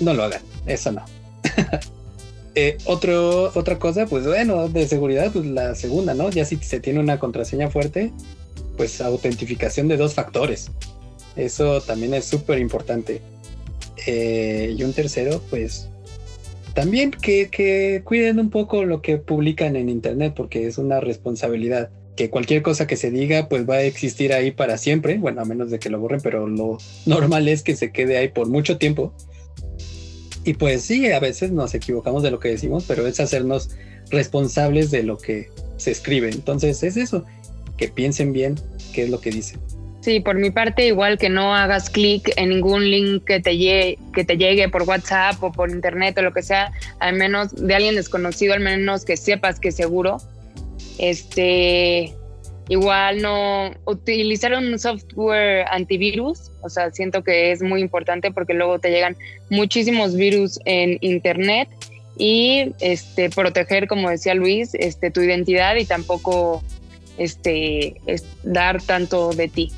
[0.00, 1.04] no lo hagan, eso no.
[2.54, 6.30] eh, otro, otra cosa, pues bueno, de seguridad, pues la segunda, ¿no?
[6.30, 8.12] Ya si se tiene una contraseña fuerte,
[8.76, 10.70] pues autentificación de dos factores.
[11.36, 13.20] Eso también es súper importante.
[14.06, 15.88] Eh, y un tercero, pues
[16.74, 21.90] también que, cuiden un poco lo que publican en Internet, porque es una responsabilidad.
[22.16, 25.18] Que cualquier cosa que se diga, pues va a existir ahí para siempre.
[25.18, 28.28] Bueno, a menos de que lo borren, pero lo normal es que se quede ahí
[28.28, 29.14] por mucho tiempo.
[30.44, 33.70] Y pues sí, a veces nos equivocamos de lo que decimos, pero es hacernos
[34.10, 36.30] responsables de lo que se escribe.
[36.30, 37.24] Entonces es eso,
[37.76, 38.56] que piensen bien
[38.92, 39.60] qué es lo que dicen.
[40.02, 43.98] Sí, por mi parte, igual que no hagas clic en ningún link que te, llegue,
[44.12, 47.72] que te llegue por WhatsApp o por internet o lo que sea, al menos de
[47.72, 50.16] alguien desconocido, al menos que sepas que es seguro.
[50.98, 52.14] Este,
[52.68, 58.78] igual no utilizar un software antivirus, o sea, siento que es muy importante porque luego
[58.78, 59.16] te llegan
[59.50, 61.68] muchísimos virus en internet
[62.16, 66.62] y este proteger, como decía Luis, este tu identidad y tampoco
[67.18, 67.94] este
[68.42, 69.72] dar tanto de ti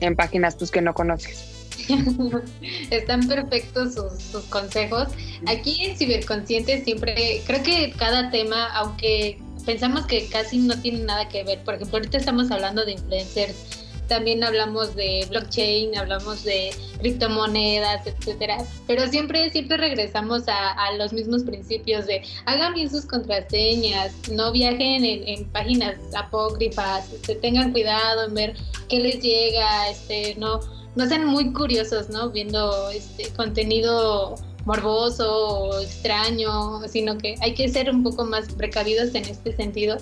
[0.00, 1.48] en páginas pues, que no conoces.
[2.90, 5.08] Están perfectos sus, consejos.
[5.46, 11.28] Aquí en Ciberconsciente siempre, creo que cada tema, aunque pensamos que casi no tiene nada
[11.28, 16.70] que ver, por ejemplo, ahorita estamos hablando de influencers, también hablamos de blockchain, hablamos de
[16.98, 24.12] criptomonedas, etcétera, pero siempre, siempre regresamos a, los mismos principios de hagan bien sus contraseñas,
[24.30, 28.54] no viajen en, páginas apócrifas, este, tengan cuidado en ver
[28.88, 30.60] qué les llega, este, no,
[30.94, 32.30] no sean muy curiosos, ¿no?
[32.30, 39.24] Viendo este contenido morboso extraño, sino que hay que ser un poco más precavidos en
[39.24, 39.96] este sentido.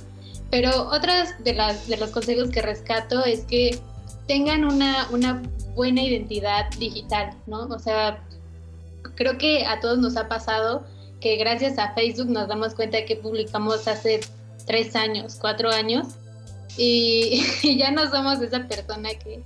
[0.50, 3.78] Pero otras de, las, de los consejos que rescato es que
[4.26, 5.42] tengan una, una
[5.74, 7.64] buena identidad digital, ¿no?
[7.66, 8.22] O sea,
[9.14, 10.84] creo que a todos nos ha pasado
[11.20, 14.20] que gracias a Facebook nos damos cuenta de que publicamos hace
[14.66, 16.08] tres años, cuatro años,
[16.76, 17.42] y,
[17.78, 19.42] ya no somos esa persona que,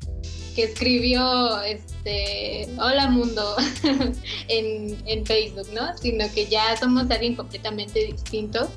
[0.55, 3.57] que escribió este Hola Mundo
[4.49, 5.97] en, en, Facebook, ¿no?
[5.99, 8.71] Sino que ya somos alguien completamente distinto.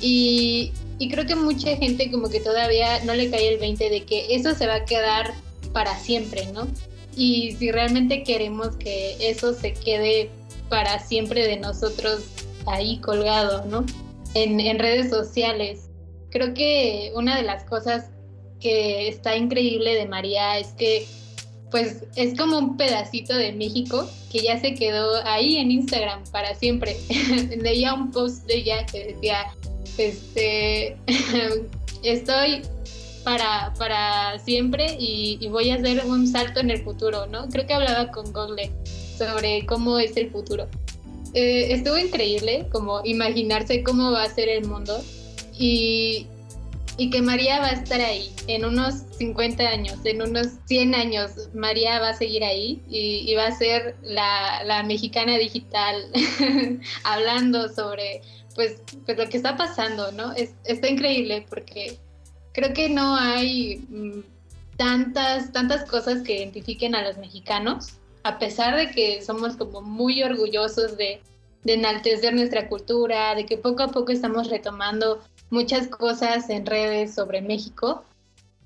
[0.00, 4.04] Y, y creo que mucha gente como que todavía no le cae el 20 de
[4.04, 5.34] que eso se va a quedar
[5.72, 6.68] para siempre, ¿no?
[7.16, 10.30] Y si realmente queremos que eso se quede
[10.68, 12.24] para siempre de nosotros
[12.66, 13.86] ahí colgado, ¿no?
[14.34, 15.88] En, en redes sociales.
[16.30, 18.10] Creo que una de las cosas
[18.60, 21.06] que está increíble de María es que
[21.70, 26.54] pues es como un pedacito de México que ya se quedó ahí en Instagram para
[26.54, 26.96] siempre.
[27.60, 29.46] Leía un post de ella que decía,
[29.98, 30.96] este,
[32.02, 32.62] estoy
[33.24, 37.48] para, para siempre y, voy a hacer un salto en el futuro, ¿no?
[37.48, 38.70] Creo que hablaba con Google
[39.18, 40.68] sobre cómo es el futuro.
[41.34, 45.02] Eh, estuvo increíble como imaginarse cómo va a ser el mundo
[45.58, 46.26] y,
[46.98, 51.48] y que María va a estar ahí en unos 50 años, en unos 100 años,
[51.54, 56.10] María va a seguir ahí y, va a ser la, la mexicana digital
[57.04, 58.22] hablando sobre
[58.54, 60.32] pues, pues lo que está pasando, ¿no?
[60.32, 61.98] Es, está increíble porque
[62.52, 64.20] creo que no hay mm,
[64.76, 70.22] tantas, tantas cosas que identifiquen a los mexicanos, a pesar de que somos como muy
[70.22, 71.20] orgullosos de,
[71.64, 77.14] de enaltecer nuestra cultura, de que poco a poco estamos retomando muchas cosas en redes
[77.14, 78.04] sobre México.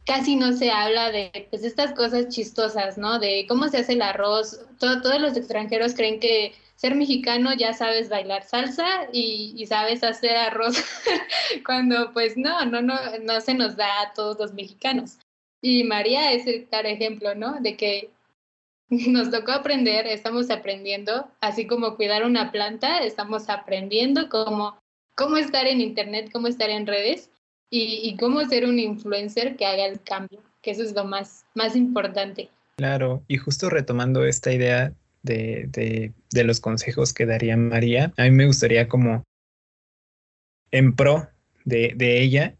[0.06, 3.18] Casi no se habla de pues, estas cosas chistosas, ¿no?
[3.18, 4.60] De cómo se hace el arroz.
[4.78, 10.82] todos los extranjeros creen que ser mexicano ya sabes bailar salsa y, sabes hacer arroz,
[11.66, 15.18] cuando pues no, no, no, no se nos da a todos los mexicanos.
[15.60, 17.60] Y María es el claro ejemplo, ¿no?
[17.60, 18.10] De que
[18.88, 24.79] nos tocó aprender, estamos aprendiendo, así como cuidar una planta, estamos aprendiendo cómo,
[25.20, 27.30] cómo estar en internet, cómo estar en redes
[27.68, 31.76] y, cómo ser un influencer que haga el cambio, que eso es lo más, más
[31.76, 32.48] importante.
[32.78, 35.68] Claro, y justo retomando esta idea de,
[36.32, 38.14] de, los consejos que daría María.
[38.16, 39.22] A mí me gustaría como
[40.70, 41.28] en pro
[41.66, 42.56] de, de ella,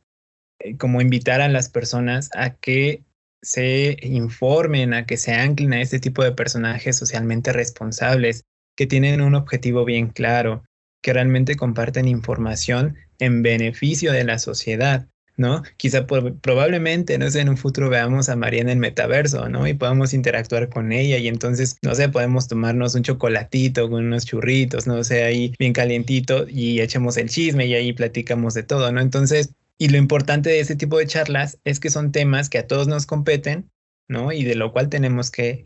[0.59, 3.03] eh, como invitar a las personas a que
[3.40, 8.44] se informen, a que se anclen a este tipo de personajes socialmente responsables,
[8.77, 10.62] que tienen un objetivo bien claro,
[11.02, 15.62] que realmente comparten información en beneficio de la sociedad, ¿no?
[15.76, 19.66] Quizá probablemente, no sé, en un futuro veamos a María en el metaverso, ¿no?
[19.66, 24.26] Y podamos interactuar con ella y entonces, no sé, podemos tomarnos un chocolatito con unos
[24.26, 28.90] churritos, no sé, ahí bien calientito y echemos el chisme y ahí platicamos de todo,
[28.92, 29.00] ¿no?
[29.00, 32.66] Entonces, y lo importante de ese tipo de charlas es que son temas que a
[32.66, 33.70] todos nos competen,
[34.08, 34.32] ¿no?
[34.32, 35.64] Y de lo cual tenemos que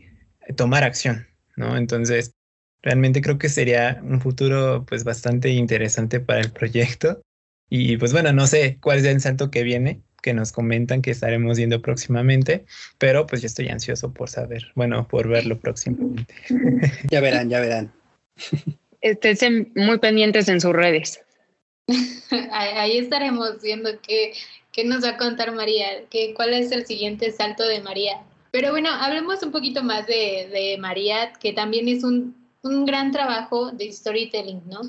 [0.55, 1.75] tomar acción, ¿no?
[1.75, 2.34] Entonces,
[2.85, 7.19] realmente creo que sería un futuro pues bastante interesante para el proyecto
[7.69, 11.09] y pues bueno, no sé cuál es el salto que viene, que nos comentan que
[11.09, 12.65] estaremos viendo próximamente,
[12.99, 16.33] pero pues yo estoy ansioso por saber, bueno, por verlo próximamente.
[17.09, 17.91] Ya verán, ya verán.
[19.01, 21.21] Estén muy pendientes en sus redes.
[22.51, 24.33] Ahí estaremos viendo qué,
[24.71, 28.21] qué nos va a contar María, qué, cuál es el siguiente salto de María.
[28.51, 33.11] Pero bueno, hablemos un poquito más de, de María, que también es un, un gran
[33.11, 34.81] trabajo de storytelling, ¿no?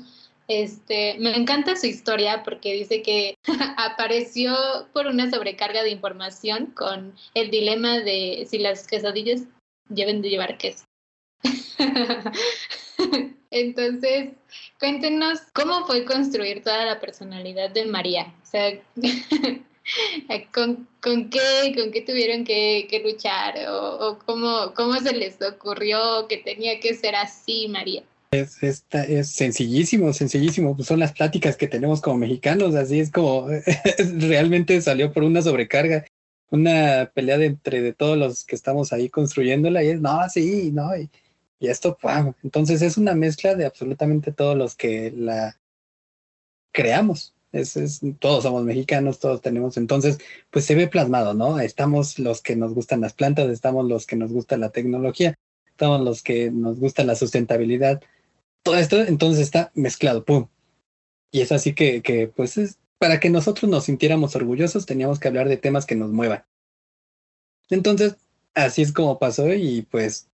[0.47, 3.35] Este, me encanta su historia porque dice que
[3.77, 4.55] apareció
[4.93, 9.43] por una sobrecarga de información con el dilema de si las quesadillas
[9.89, 10.85] deben de llevar queso.
[13.51, 14.31] Entonces,
[14.79, 18.33] cuéntenos cómo fue construir toda la personalidad de María.
[18.41, 18.79] O sea,
[20.53, 23.55] ¿con, ¿con, qué, ¿con qué tuvieron que, luchar?
[23.69, 28.03] ¿O, cómo, cómo se les ocurrió que tenía que ser así, María?
[28.31, 28.83] Es, es,
[29.29, 30.75] sencillísimo, sencillísimo.
[30.75, 33.47] Pues son las pláticas que tenemos como mexicanos, así es como
[34.19, 36.05] realmente salió por una sobrecarga,
[36.49, 40.71] una pelea de entre de todos los que estamos ahí construyéndola y es, no, sí,
[40.73, 41.09] no, y,
[41.59, 42.35] y esto, wow.
[42.43, 45.57] Entonces es una mezcla de absolutamente todos los que la
[46.73, 47.33] creamos.
[47.53, 50.17] Es, todos somos mexicanos, todos tenemos, entonces,
[50.51, 51.59] pues se ve plasmado, ¿no?
[51.59, 56.01] Estamos los que nos gustan las plantas, estamos los que nos gusta la tecnología, estamos
[56.01, 58.01] los que nos gusta la sustentabilidad,
[58.63, 60.49] todo esto entonces está mezclado, ¡pum!
[61.31, 65.29] Y es así que, que pues es, para que nosotros nos sintiéramos orgullosos teníamos que
[65.29, 66.43] hablar de temas que nos muevan.
[67.69, 68.17] Entonces,
[68.55, 70.29] así es como pasó y pues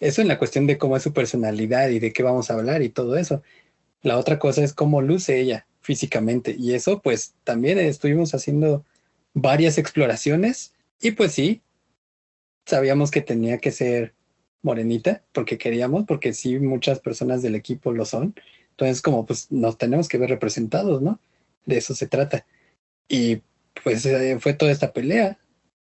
[0.00, 2.82] eso en la cuestión de cómo es su personalidad y de qué vamos a hablar
[2.82, 3.42] y todo eso.
[4.02, 8.84] La otra cosa es cómo luce ella físicamente y eso pues también estuvimos haciendo
[9.32, 11.62] varias exploraciones y pues sí,
[12.66, 14.12] sabíamos que tenía que ser
[14.60, 18.34] morenita porque queríamos, porque sí muchas personas del equipo lo son.
[18.72, 21.20] Entonces como pues nos tenemos que ver representados, ¿no?
[21.64, 22.44] De eso se trata.
[23.08, 23.40] Y
[23.82, 25.38] pues eh, fue toda esta pelea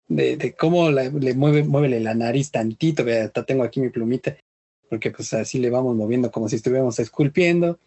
[0.08, 4.38] de, cómo le mueve, muévele la nariz tantito, hasta tengo aquí mi plumita,
[4.89, 7.78] porque pues así le vamos moviendo como si estuviéramos esculpiendo,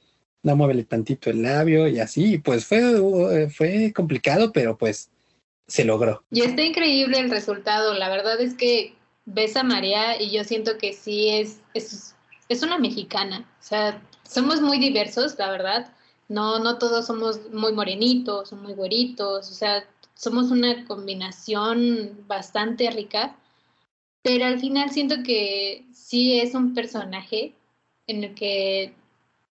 [0.42, 5.10] no muévele tantito el labio y así, pues fue, fue complicado, pero pues
[5.66, 6.24] se logró.
[6.30, 10.78] Y está increíble el resultado, la verdad es que ves a María y yo siento
[10.78, 12.16] que sí es, es,
[12.48, 15.92] es una mexicana, o sea, somos muy diversos, la verdad,
[16.28, 22.90] no, no todos somos muy morenitos o muy güeritos, o sea, somos una combinación bastante
[22.90, 23.36] rica,
[24.22, 27.54] pero al final siento que sí es un personaje
[28.06, 28.94] en el que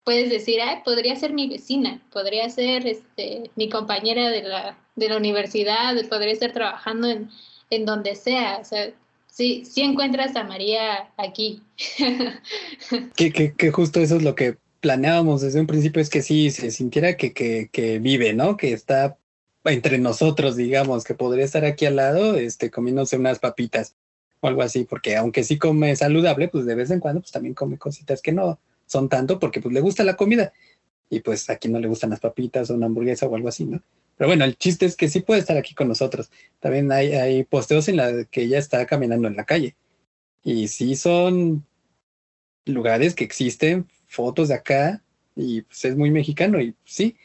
[0.08, 5.10] puedes decir, Ay, podría ser mi vecina, podría ser este, mi compañera de la, de
[5.10, 7.30] la universidad, podría estar trabajando en,
[7.70, 8.60] en donde sea.
[8.62, 8.90] O sea,
[9.30, 11.62] sí, sí encuentras a María aquí.
[13.18, 16.52] que, que, que, justo eso es lo que planeábamos desde un principio, es que sí,
[16.52, 18.56] se sintiera que, que, que vive, ¿no?
[18.56, 19.18] Que está
[19.66, 23.94] entre nosotros, digamos, que podría estar aquí al lado, este, comiéndose unas papitas
[24.40, 27.54] o algo así, porque aunque sí come saludable, pues de vez en cuando, pues también
[27.56, 30.52] come cositas que no son tanto, porque pues le gusta la comida.
[31.10, 33.82] Y pues aquí no le gustan las papitas o una hamburguesa o algo así, ¿no?
[34.18, 36.32] Pero bueno, el chiste es que sí puede estar aquí con nosotros.
[36.60, 39.76] También hay, hay posteos en la que ella está caminando en la calle.
[40.44, 41.64] Y sí son
[42.66, 45.04] lugares que existen, fotos de acá,
[45.36, 47.16] y pues es muy mexicano, y sí,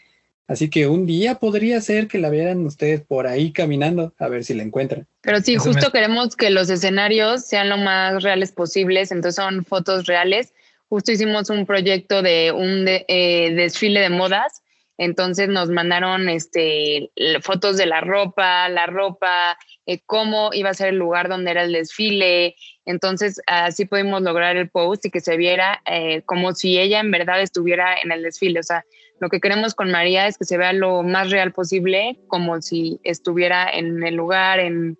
[0.53, 4.45] Así que un día podría ser que la vieran ustedes por ahí caminando, a ver
[4.45, 5.07] si la encuentran.
[5.23, 10.05] Pero sí, justo queremos que los escenarios sean lo más reales posibles, entonces son fotos
[10.05, 10.53] reales.
[10.93, 14.63] Justo hicimos un proyecto de un eh, desfile de modas,
[14.99, 20.89] entonces nos mandaron este, fotos de la ropa, la ropa, eh, cómo iba a ser
[20.89, 22.57] el lugar donde era el desfile.
[22.85, 27.11] Entonces así pudimos lograr el post y que se viera eh, como si ella en
[27.11, 28.61] verdad estuviera en el desfile.
[28.61, 28.85] O sea,
[29.19, 33.01] lo que queremos con María es que se vea lo más real posible, como si
[33.03, 34.99] estuviera en el lugar, en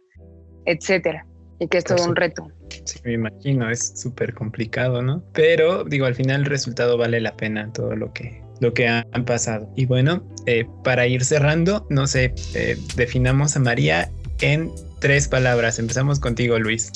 [0.65, 1.27] etcétera,
[1.63, 2.51] y que es todo un reto.
[2.85, 5.23] Sí, me imagino, es súper complicado, ¿no?
[5.33, 9.25] Pero digo, al final el resultado vale la pena todo lo que lo que han
[9.25, 9.69] pasado.
[9.77, 14.71] Y bueno, eh, para ir cerrando, no sé, eh, definamos a María en
[15.01, 15.81] tres palabras.
[15.81, 16.93] Empezamos contigo, Luis.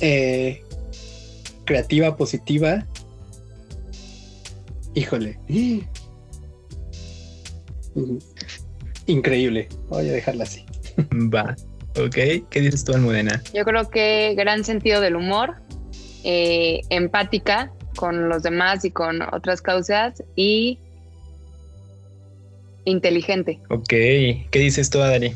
[0.00, 0.62] Eh,
[1.64, 2.86] creativa, positiva.
[4.94, 5.38] Híjole.
[9.06, 9.68] Increíble.
[9.88, 10.64] Voy a dejarla así.
[11.12, 11.56] Va.
[11.98, 12.14] Ok.
[12.50, 13.42] ¿Qué dices tú, Almudena?
[13.52, 15.56] Yo creo que gran sentido del humor,
[16.24, 20.78] eh, empática con los demás y con otras causas y
[22.84, 23.60] inteligente.
[23.70, 23.88] Ok.
[23.88, 25.34] ¿Qué dices tú, Adari?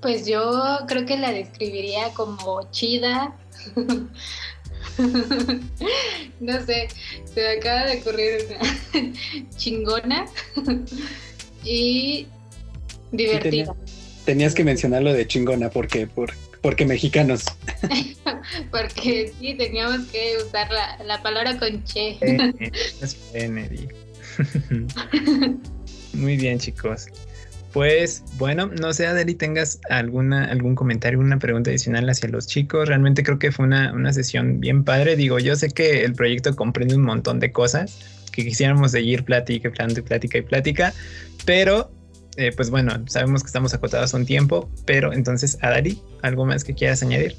[0.00, 3.36] Pues yo creo que la describiría como chida.
[6.40, 6.88] no sé,
[7.24, 8.58] se me acaba de ocurrir una
[9.56, 10.26] chingona
[11.64, 12.26] y
[13.12, 13.76] divertida.
[14.24, 17.44] Tenías que mencionarlo de chingona porque, por, porque mexicanos.
[18.70, 20.68] porque sí, teníamos que usar
[21.04, 22.18] la, palabra con che.
[26.14, 27.06] Muy bien, chicos.
[27.72, 32.86] Pues bueno, no sé, Adeli, tengas alguna, algún comentario, una pregunta adicional hacia los chicos.
[32.86, 35.16] Realmente creo que fue una, una sesión bien padre.
[35.16, 37.98] Digo, yo sé que el proyecto comprende un montón de cosas
[38.30, 40.94] que quisiéramos seguir plática, plática, plática y plática,
[41.44, 41.90] pero
[42.36, 46.74] eh, pues bueno, sabemos que estamos acotados un tiempo, pero entonces, Adari, ¿algo más que
[46.74, 47.36] quieras añadir?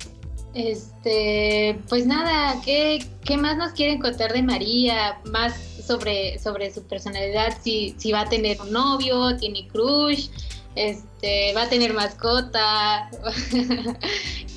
[0.54, 5.20] Este, pues nada, ¿qué, ¿qué, más nos quieren contar de María?
[5.26, 10.30] Más sobre, sobre su personalidad, si, si va a tener un novio, tiene crush,
[10.76, 13.10] este, va a tener mascota.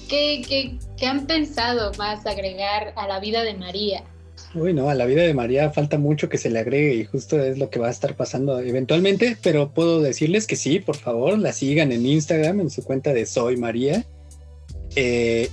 [0.08, 4.04] ¿Qué, qué, ¿Qué han pensado más agregar a la vida de María?
[4.56, 7.38] Uy, no, a la vida de María falta mucho que se le agregue y justo
[7.38, 11.38] es lo que va a estar pasando eventualmente, pero puedo decirles que sí, por favor,
[11.38, 14.06] la sigan en Instagram, en su cuenta de Soy María.
[14.94, 15.50] Eh,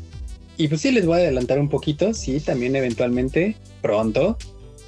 [0.56, 4.38] y pues sí, les voy a adelantar un poquito, sí, también eventualmente, pronto,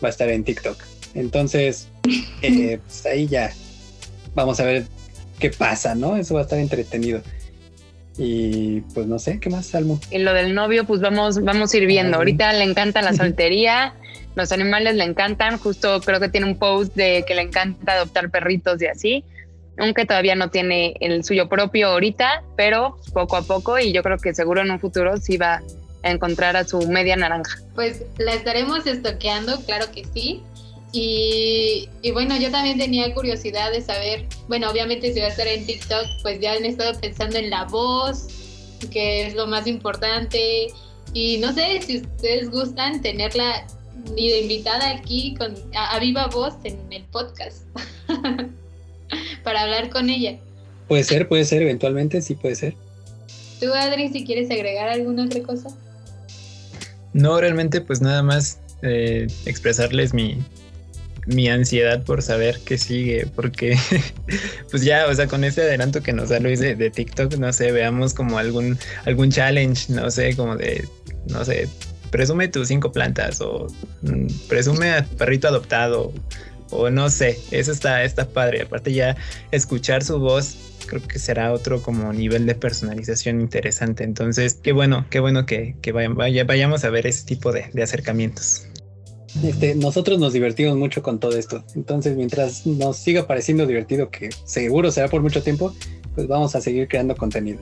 [0.01, 0.77] va a estar en TikTok.
[1.13, 1.89] Entonces,
[2.41, 3.51] eh, pues ahí ya
[4.33, 4.85] vamos a ver
[5.39, 6.15] qué pasa, ¿no?
[6.15, 7.21] Eso va a estar entretenido.
[8.17, 9.99] Y pues no sé, ¿qué más, Salmo?
[10.09, 12.15] Y lo del novio, pues vamos, vamos a ir viendo.
[12.15, 13.93] Ahorita le encanta la soltería,
[14.35, 18.29] los animales le encantan, justo creo que tiene un post de que le encanta adoptar
[18.29, 19.23] perritos y así,
[19.77, 24.17] aunque todavía no tiene el suyo propio ahorita, pero poco a poco y yo creo
[24.17, 25.61] que seguro en un futuro sí va
[26.03, 27.59] a encontrar a su media naranja.
[27.73, 30.43] Pues la estaremos estoqueando, claro que sí.
[30.91, 35.47] Y, y, bueno, yo también tenía curiosidad de saber, bueno, obviamente si va a estar
[35.47, 38.27] en TikTok, pues ya han estado pensando en la voz,
[38.91, 40.67] que es lo más importante.
[41.11, 43.67] Y no sé si ustedes gustan tenerla
[44.15, 47.63] de invitada aquí con, a, viva voz en el podcast
[49.43, 50.37] para hablar con ella.
[50.87, 52.75] Puede ser, puede ser, eventualmente sí puede ser.
[53.59, 55.69] ¿Tú, Adri, si quieres agregar alguna otra cosa?
[57.13, 60.37] No, realmente pues nada más eh, expresarles mi,
[61.25, 63.77] mi ansiedad por saber qué sigue, porque
[64.71, 67.51] pues ya, o sea, con ese adelanto que nos da Luis de, de, TikTok, no
[67.51, 70.87] sé, veamos como algún, algún challenge, no sé, como de,
[71.27, 71.67] no sé,
[72.15, 73.67] presume tus cinco plantas o
[74.03, 76.13] mm, presume a tu perrito adoptado
[76.69, 78.61] o no sé, eso está, está padre.
[78.61, 79.17] Aparte ya
[79.51, 80.55] escuchar su voz
[80.87, 84.05] creo que será otro como nivel de personalización interesante.
[84.05, 87.83] Entonces, qué bueno, qué bueno que, que vaya, vayamos a ver ese tipo de, de
[87.83, 88.65] acercamientos.
[89.43, 91.65] Este, nosotros nos divertimos mucho con todo esto.
[91.75, 95.75] Entonces, mientras nos siga pareciendo divertido, que seguro será por mucho tiempo,
[96.13, 97.59] pues vamos a seguir creando contenido.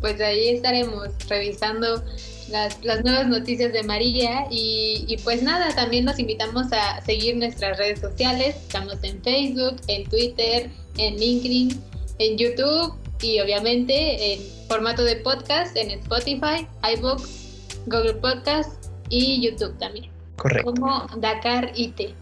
[0.00, 2.02] Pues ahí estaremos revisando
[2.50, 7.36] las, las nuevas noticias de María y, y, pues nada, también nos invitamos a seguir
[7.36, 8.56] nuestras redes sociales.
[8.56, 11.80] Estamos en Facebook, en Twitter, en LinkedIn,
[12.18, 16.66] en YouTube y obviamente en formato de podcast en Spotify,
[16.96, 20.10] iBooks, Google Podcast y YouTube también.
[20.36, 20.72] Correcto.
[20.72, 22.14] Como Dakar IT.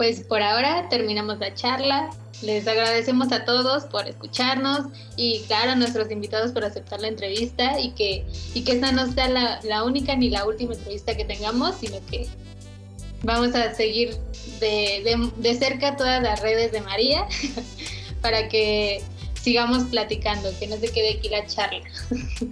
[0.00, 2.08] Pues por ahora terminamos la charla.
[2.40, 7.78] Les agradecemos a todos por escucharnos y claro a nuestros invitados por aceptar la entrevista
[7.78, 8.24] y que,
[8.54, 11.98] y que esta no sea la, la única ni la última entrevista que tengamos, sino
[12.10, 12.26] que
[13.24, 14.16] vamos a seguir
[14.58, 17.26] de, de, de cerca todas las redes de María
[18.22, 19.02] para que
[19.34, 21.82] sigamos platicando, que no se quede aquí la charla.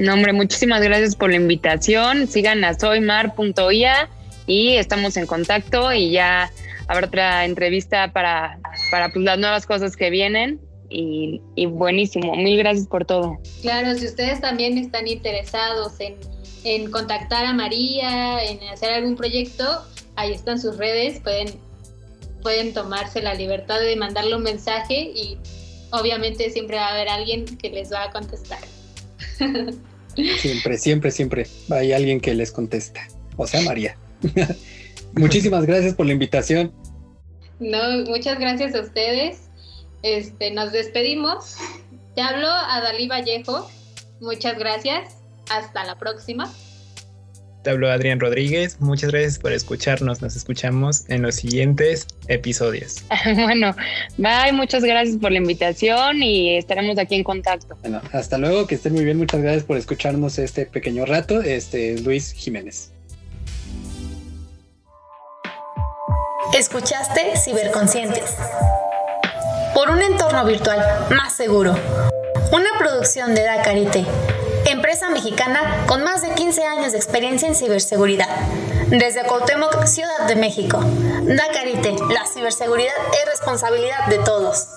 [0.00, 2.28] No, hombre, muchísimas gracias por la invitación.
[2.28, 4.08] Sigan a soymar.ia
[4.48, 6.50] y estamos en contacto y ya
[6.88, 8.58] habrá otra entrevista para,
[8.90, 10.60] para pues, las nuevas cosas que vienen.
[10.90, 13.38] Y, y, buenísimo, mil gracias por todo.
[13.60, 16.16] Claro, si ustedes también están interesados en,
[16.64, 19.84] en contactar a María, en hacer algún proyecto,
[20.16, 21.48] ahí están sus redes, pueden,
[22.42, 25.36] pueden tomarse la libertad de mandarle un mensaje y
[25.90, 28.60] obviamente siempre va a haber alguien que les va a contestar.
[30.40, 33.06] Siempre, siempre, siempre hay alguien que les contesta.
[33.36, 33.96] O sea, María.
[35.12, 36.72] Muchísimas gracias por la invitación.
[37.60, 39.48] No, muchas gracias a ustedes.
[40.02, 41.56] Este, nos despedimos.
[42.14, 43.68] Te hablo a Dalí Vallejo.
[44.20, 45.16] Muchas gracias.
[45.50, 46.52] Hasta la próxima.
[47.62, 48.80] Te hablo Adrián Rodríguez.
[48.80, 50.22] Muchas gracias por escucharnos.
[50.22, 53.04] Nos escuchamos en los siguientes episodios.
[53.34, 53.74] bueno,
[54.16, 54.52] bye.
[54.52, 57.76] Muchas gracias por la invitación y estaremos aquí en contacto.
[57.80, 58.66] Bueno, hasta luego.
[58.66, 59.18] Que estén muy bien.
[59.18, 61.42] Muchas gracias por escucharnos este pequeño rato.
[61.42, 62.92] Este es Luis Jiménez.
[66.54, 68.34] Escuchaste Ciberconscientes.
[69.74, 70.80] Por un entorno virtual
[71.10, 71.76] más seguro.
[72.50, 74.06] Una producción de Dakarite,
[74.66, 78.28] empresa mexicana con más de 15 años de experiencia en ciberseguridad.
[78.88, 80.80] Desde Cuauhtémoc, Ciudad de México.
[81.22, 84.68] Dakarite, la ciberseguridad es responsabilidad de todos.